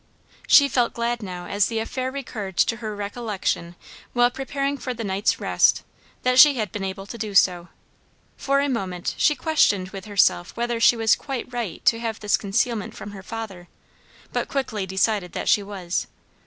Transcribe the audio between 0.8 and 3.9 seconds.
glad now as the affair recurred to her recollection